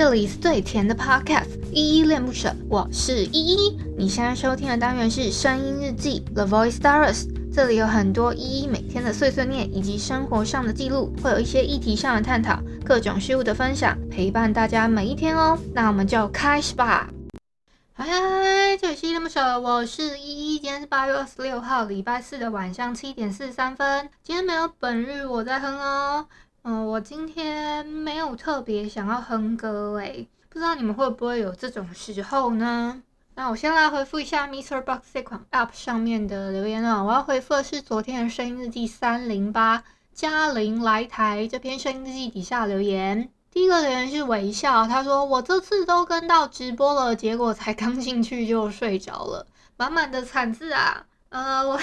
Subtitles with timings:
[0.00, 3.78] 这里是最甜的 Podcast，依依恋不舍，我是依依。
[3.98, 15.58] 你现在收听的单元是声音日记 The Voice Diaries，这里有很多依依每天的碎碎念以及生活上的记录，会有一些议题上的探讨，各种事物的分享，陪伴大家每一天哦。
[15.74, 17.10] 那我们就开始吧。
[17.92, 20.58] 嗨嗨，这里是依恋不舍，我是依依。
[20.58, 24.08] 今天是八月二十六号，礼拜四的晚上七点四十三分。
[24.24, 26.26] 今天没有本日我在哼哦。
[26.62, 33.02] 嗯，我今天没有特别想要哼歌诶，不知道你们会不会有这种时候呢？
[33.34, 39.82] 那我先来回复一下 MixerBox 这款 App 上面的留言啊，我要回复的是昨天的声音日记三零八
[40.12, 43.30] 嘉玲来台这篇声音日记底下留言。
[43.50, 49.46] 第一个留言是微笑，他说我这次都跟到直播了，结果才刚进去就睡着了，
[49.78, 51.06] 满满的惨字啊！
[51.30, 51.80] 呃，我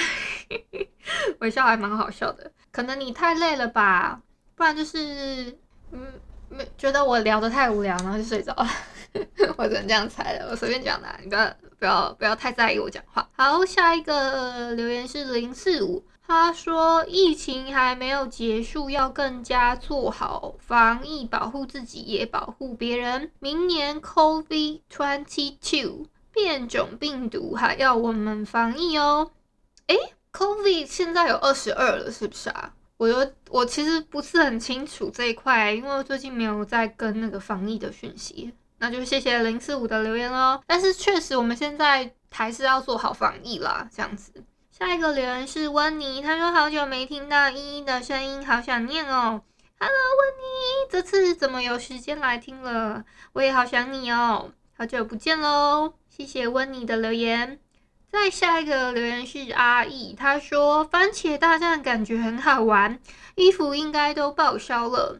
[1.39, 4.21] 微笑还蛮好笑的，可能你太累了吧。
[4.57, 5.55] 不然就是，
[5.91, 6.01] 嗯，
[6.49, 8.67] 没觉得我聊得太无聊，然后就睡着了。
[9.55, 13.29] 我只能这样猜了，我随便讲的，你不要不要不要太在意我讲话。
[13.37, 23.31] 好，下一个留言是零四五，他说疫情还没有结束，要更加做好防疫，保护自己也保护别人。
[23.39, 29.31] 明年 COVID twenty two 变种病毒还要我们防疫哦。
[29.85, 29.95] 诶
[30.33, 32.73] ，COVID 现在有二十二了，是不是啊？
[32.97, 38.51] 我有，我其实不是很清楚这一块，因为我最近没有在跟那个防疫的讯息。
[38.79, 40.59] 那就谢谢零四五的留言喽。
[40.65, 44.31] 但是确实，我们现在还是要做好防疫啦，这样子。
[44.71, 49.41] 下一个留言是温妮，他说好久没听到依依的声音，好想念哦。
[49.79, 53.05] Hello，温妮，这次怎么有时间来听了？
[53.33, 55.93] 我也好想你哦，好久不见喽。
[56.09, 57.59] 谢谢温妮的留言。
[58.11, 62.99] 再下一个留言是阿义，他说番茄大战感觉很好玩，
[63.35, 65.19] 衣服应该都报销了。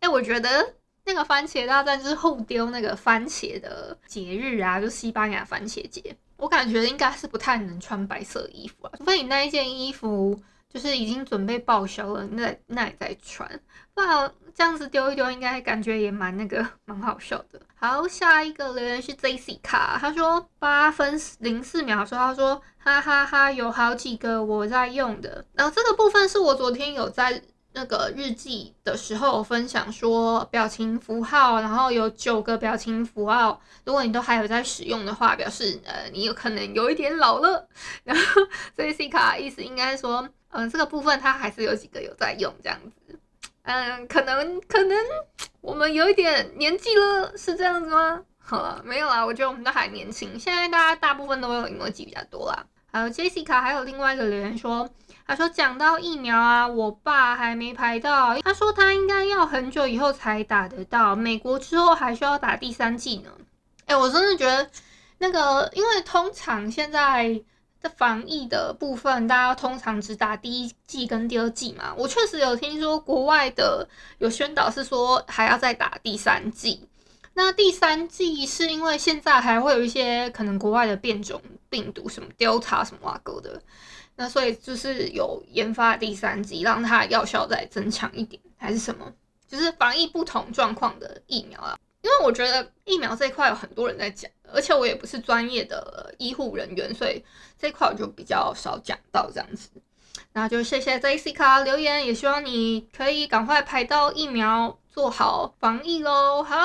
[0.00, 10.40] 哎，我觉得那个番茄大战就是后丢那个番茄的节日啊，就西班牙番茄节，我感觉应该是不太能穿白色衣服啊，除非你那一件衣服。
[10.72, 13.48] 就是已经准备报销了，那那也在穿，
[13.94, 17.60] 不然这样子丢一丢，应该感觉也蛮那个，蛮好笑的。
[17.74, 27.40] 好，下一个留言是 JC 卡，他说八分零四秒说，他说哈哈哈，有好几个我在用的，然后这个部分是我昨天有在
[27.72, 37.68] 那个日记的时候分享说表情符号，然后有九个表情符号，如果你都还有在使用的话，表示呃你有可能有一点老了。
[38.04, 38.42] 然后
[38.76, 40.28] JC 卡意思应该说。
[40.50, 43.18] 嗯，这个部分他还是有几个有在用这样子，
[43.62, 44.96] 嗯，可能可能
[45.60, 48.22] 我们有一点年纪了，是这样子吗？
[48.38, 50.38] 好了，没有啦，我觉得我们都还年轻。
[50.38, 52.64] 现在大家大部分都有 emoji 比较多啦。
[52.90, 54.88] 还有 Jessica，还有另外一个留言说，
[55.26, 63.30] 他说讲到疫苗啊，我爸还没排到，他说他应该要很久以后才打得到，美国之后还需要打第三剂呢。
[63.84, 64.70] 哎，我真的觉得
[65.18, 67.42] 那个，因为通常现在。
[67.80, 71.94] 在防疫的部分，大家通常只打第一剂跟第二剂嘛。
[71.96, 76.88] 我确实有听说国外的有宣导是说还要再打第三剂。
[77.34, 83.62] 那第三剂是因为现在还会有一些可能国外的变种病毒，什么调查什么挖沟的，
[84.16, 89.12] 那所以就是有研发第三剂，让它药效再增强一点，还是什么？
[89.46, 91.78] 就是防疫不同状况的疫苗啊。
[92.00, 97.24] 因为我觉得疫苗这一块有很多人在讲，而且我也不是专业的医护人员，所以
[97.58, 99.68] 这一块我就比较少讲到这样子。
[100.32, 106.42] 那就谢谢 Jessica 留言，也希望你可以赶快排到疫苗，做好防疫喽。
[106.44, 106.56] 好，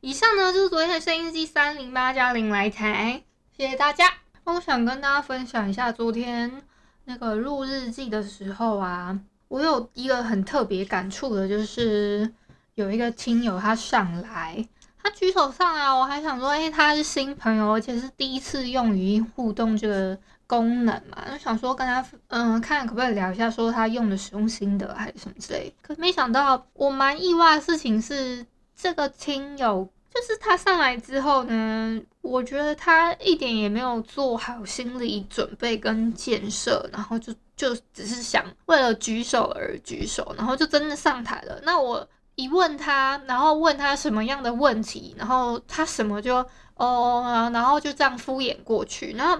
[0.00, 3.22] 以上呢就是昨天的声音日记三零八加零来台，
[3.54, 4.10] 谢谢大家。
[4.44, 6.62] 我想跟大家分享一下昨天
[7.04, 12.32] 那个录日记的时候啊，我有一个很特别感触的，就是。
[12.74, 14.66] 有一个亲友他上来，
[15.02, 25.74] 他举手上来，我还想说，哎，他是新朋友，而且是第一次用语音互动这个功能嘛，就想说跟他，嗯，看可不可以聊一下，说他用的使用心得还是什么之类。
[25.82, 41.60] 可没想到，我蛮意外的事情是，这个亲友就是他上来之后呢，我觉得他一点也没有做好心理准备跟建设，然后就就只是想为了举手而举手，然后就真的上台了。
[41.64, 42.08] 那我。
[42.42, 46.44] 一问他，然后问他什么样的问题，然后他什么就
[46.74, 49.12] 哦，然后就这样敷衍过去。
[49.12, 49.38] 然后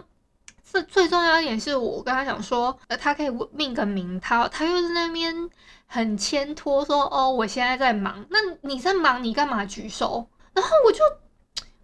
[0.63, 5.51] 最最重要一点是我跟他讲说，呃，他可以命个名，他他又在那边
[5.87, 8.25] 很牵拖说，哦，我现在在忙。
[8.31, 10.27] 那你在忙，你干嘛举手？
[10.55, 10.99] 然后我就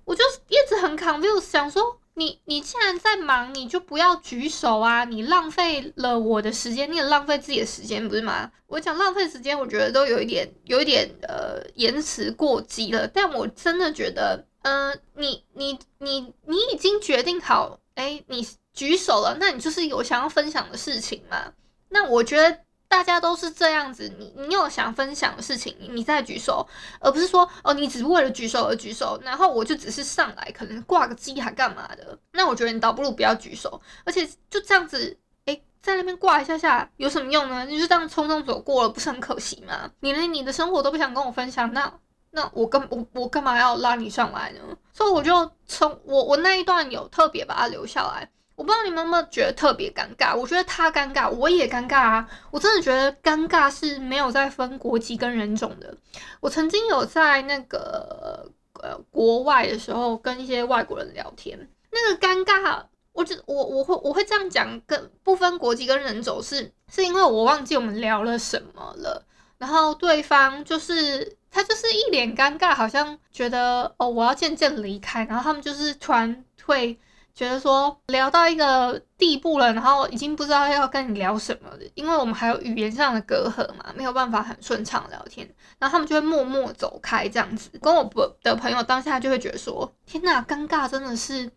[0.05, 5.05] 我就一直很 confuse，想说你你既然在忙，你就不要举手啊！
[5.05, 8.51] 你浪费了我的时间，你也浪费自己的时间，不是吗？
[8.67, 13.07] 我讲浪费时间，我觉得都有一点，有一点呃言辞过激了。
[13.07, 21.53] 但我真的觉得，嗯、呃，你你你你已经决定好，哎，你举手了，那你就是有想要分享的事情嘛？
[21.89, 22.59] 那我觉得。
[22.89, 26.67] 大家都是这样子，你你有想分享的事情，你再举手，
[27.01, 32.19] 而不是说哦，你只是为了举手而举手，然后我就只是上来，可能挂个机还干嘛的？
[32.33, 37.67] 那我觉得你倒不如不要举手，而且就这样子，诶，在那边挂一下下有什么用呢？
[37.67, 39.91] 你就这样匆匆走过了，不是很可惜吗？
[40.01, 41.93] 你连你的生活都不想跟我分享，那
[42.31, 44.61] 那我干我我干嘛要拉你上来呢？
[44.93, 48.31] 所以我就从我我那一段有特别把它留下来。
[48.59, 50.37] 我不知道你们有没有觉得特别尴尬？
[50.37, 52.29] 我觉得他尴尬，我也尴尬啊！
[52.51, 55.97] 我真的觉得尴尬是没有在分国籍跟人种的。
[56.41, 58.51] 我曾经有在那个
[58.83, 61.57] 呃国外的时候跟一些外国人聊天，
[61.93, 62.83] 那个尴尬，
[63.13, 69.25] 我只我我会我会这样讲，跟不分国籍跟人种是是因为我忘记我们聊了什么了，
[69.59, 76.99] 然后对方就是他就是一脸尴尬，好像觉得哦我要渐渐离开，然后他们就是突然会。
[77.35, 85.49] 觉得说聊到一个地步了，然后已经不知道要跟你聊什么了，因为我们还有语言上的隔阂嘛，没有办法很顺畅聊天，
[85.79, 87.71] 然后他们就会默默走开这样子。
[87.81, 88.11] 跟我
[88.43, 91.51] 的朋友当下就会觉得说，天哪，尴尬真的是，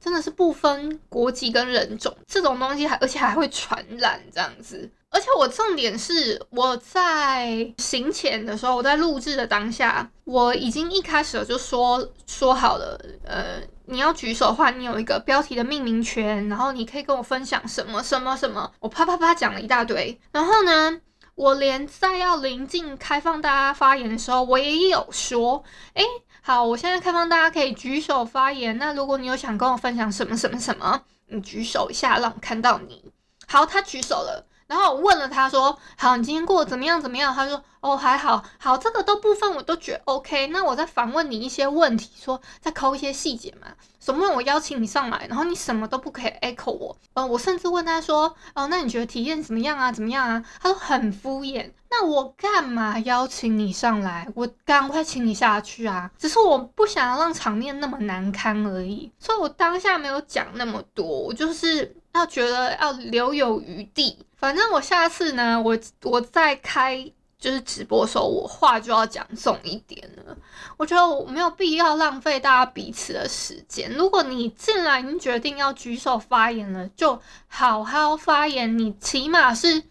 [0.00, 4.90] 真的是不分国籍跟人种这种东西还，而且还会传染这样子。
[5.10, 13.58] 而且我重点是，我在行前的时候，我在录制的当下，我已经一开始就说说好了，呃，
[13.90, 20.20] 你要举手的话，你有一个标题的命名权，然后你可以跟我分享什么什么什么，我啪啪啪讲了一大堆。
[20.30, 21.00] 然后呢，
[21.34, 25.64] 我连在要临近开放大家发言的时候，我也有说，
[25.94, 26.04] 诶，
[26.42, 28.76] 好，我现在开放大家可以举手发言。
[28.76, 33.10] 那如果你有想跟我分享什么什么什么，你举手一下，让我看到你。
[33.46, 34.46] 好，他举手了。
[34.68, 37.00] 然后我问了他说：“好，你今天过得怎么样？
[37.00, 40.48] 怎么样？”他说：“哦，还好，好，这个都部分我都觉得 OK。
[40.48, 43.68] 那我再反问你一些问题，说再抠一些细节嘛。
[43.98, 44.30] 什么？
[44.34, 46.96] 我邀请你上来，然后你什么都不可以 echo 我。
[47.14, 49.90] 呃，我甚至问他说：哦，那你觉得体验怎么样啊？
[49.90, 50.44] 怎么样啊？
[50.60, 51.70] 他说很敷衍。
[51.90, 54.28] 那我干嘛邀请你上来？
[54.34, 56.10] 我赶快请你下去啊！
[56.18, 59.10] 只是我不想要让场面那么难堪而已。
[59.18, 70.36] 所以我当下没有讲那么多，我就是要觉得要留有余地。”反正我下次呢，我我再开就是直播的时候，我话就要讲重一点了。
[70.76, 73.92] 我觉得我没有必要浪费大家彼此的时间。
[73.92, 78.78] 如果你进来，你决定要举手发言了，就好好发言。
[78.78, 79.82] 你起码是。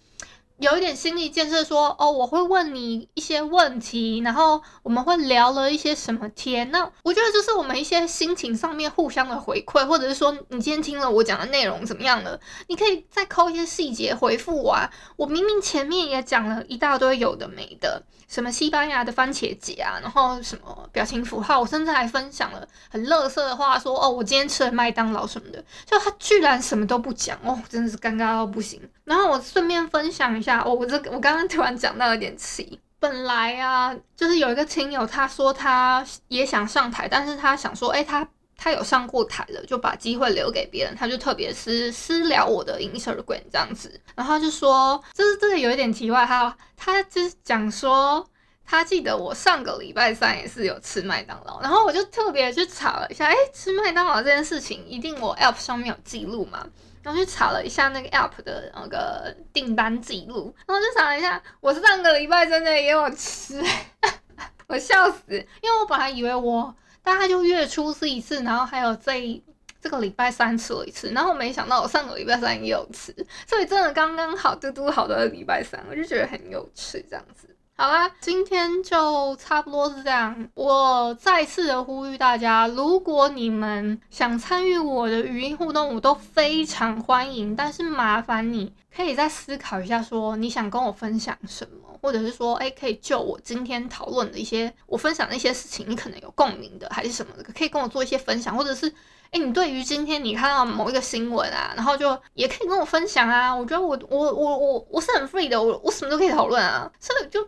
[0.59, 6.71] 有一点心理建设，说哦，我会问你一些问题，然后我们会聊了一些什么天。
[6.71, 14.89] 那我觉得就是我们一些心情上面互相的回馈，或者是说你今天听了我讲的内容怎么样了，你可以再抠一些细节回复我啊。
[15.15, 28.81] 我明明前面也讲了一大堆有的没的，什么西班牙的番茄节啊，然后什么表情符号，我甚至还分享了很乐色的话，说哦，我今天吃了麦当劳什么的，就他居然什么都不讲哦，真的是尴尬到不行。
[29.07, 30.61] 然后我顺便分享一下。
[30.61, 32.77] 哦，我这我刚刚突然讲到有点气。
[32.99, 38.27] 本来啊，就是有一个亲友，他说他也想上台，但是他想说，哎，他
[38.57, 40.93] 他有上过台了，就把机会留给别人。
[40.93, 48.27] 他就特别私私聊我的 Instagram 这样子，然后他就说，就是这个有一点题外话，他就是讲说，
[48.65, 56.65] 他记得我上个礼拜三也是有吃麦当劳，然后我就特别去查了一下，哎，吃麦当劳这件事情，一定我 App 上面有记录嘛。
[57.07, 63.63] 然后去查了一下那个 app 的那个订单记录，然后就查了一下，我上个礼拜真的也有吃，
[64.67, 65.21] 我笑死，
[65.61, 69.41] 因为我本来以为我大概就月初吃一次，然后还有这一
[69.79, 73.15] 这个礼拜三吃了一次，然后我没想到我上个礼拜三也有吃，
[73.47, 77.47] 所以真的刚刚好，嘟嘟好的礼拜三，我就觉得很有趣这样子。
[77.79, 80.49] 好啦，今天就差不多是这样。
[80.55, 87.55] 我再次的呼吁大家，如果你们想参与我的语音互动，我都非常欢迎。
[87.55, 98.91] 但是麻烦你可以再思考一下，说你想跟我分享什么，或者是说，诶，可以就我今天讨论的一些我分享的一些事情，你可能有共鸣的，还是什么的，可以跟我做一些分享，或者是，
[99.29, 103.55] 诶，你对于今天你看到某一个新闻啊，然后就也可以跟我分享啊。
[103.55, 107.47] 我觉得我我我我我是很 free 的，我我什么都可以讨论啊，所以就。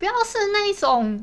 [0.00, 1.22] 不要是那一种，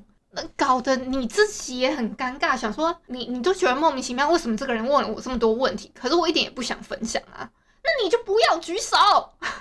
[0.55, 7.50] 搞得你自己也很尴尬，想说你你都觉得莫名其妙，为什么这个人问了我这么多问题，可是我一点也不想分享啊，
[7.84, 8.96] 那你就不要举手，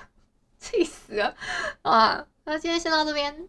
[0.60, 1.34] 气死了
[1.80, 2.26] 啊！
[2.44, 3.48] 那今天先到这边。